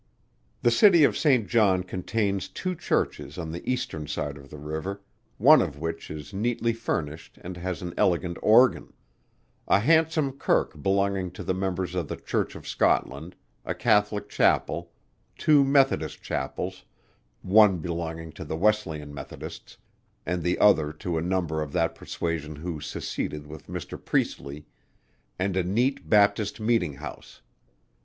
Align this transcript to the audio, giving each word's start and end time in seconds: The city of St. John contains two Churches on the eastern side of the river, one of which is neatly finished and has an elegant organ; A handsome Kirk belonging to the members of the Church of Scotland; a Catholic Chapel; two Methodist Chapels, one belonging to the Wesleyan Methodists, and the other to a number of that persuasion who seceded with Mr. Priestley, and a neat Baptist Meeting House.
The 0.63 0.71
city 0.71 1.03
of 1.03 1.15
St. 1.15 1.47
John 1.47 1.83
contains 1.83 2.49
two 2.49 2.73
Churches 2.73 3.37
on 3.37 3.51
the 3.51 3.61
eastern 3.71 4.07
side 4.07 4.35
of 4.35 4.49
the 4.49 4.57
river, 4.57 5.03
one 5.37 5.61
of 5.61 5.77
which 5.77 6.09
is 6.09 6.33
neatly 6.33 6.73
finished 6.73 7.37
and 7.43 7.55
has 7.57 7.83
an 7.83 7.93
elegant 7.97 8.39
organ; 8.41 8.93
A 9.67 9.77
handsome 9.79 10.39
Kirk 10.39 10.81
belonging 10.81 11.29
to 11.33 11.43
the 11.43 11.53
members 11.53 11.93
of 11.93 12.07
the 12.07 12.15
Church 12.15 12.55
of 12.55 12.67
Scotland; 12.67 13.35
a 13.63 13.75
Catholic 13.75 14.27
Chapel; 14.27 14.91
two 15.37 15.63
Methodist 15.63 16.23
Chapels, 16.23 16.83
one 17.43 17.77
belonging 17.77 18.31
to 18.31 18.43
the 18.43 18.57
Wesleyan 18.57 19.13
Methodists, 19.13 19.77
and 20.25 20.41
the 20.41 20.57
other 20.57 20.91
to 20.93 21.19
a 21.19 21.21
number 21.21 21.61
of 21.61 21.73
that 21.73 21.93
persuasion 21.93 22.55
who 22.55 22.81
seceded 22.81 23.45
with 23.45 23.67
Mr. 23.67 24.03
Priestley, 24.03 24.65
and 25.37 25.55
a 25.55 25.61
neat 25.63 26.09
Baptist 26.09 26.59
Meeting 26.59 26.93
House. 26.95 27.43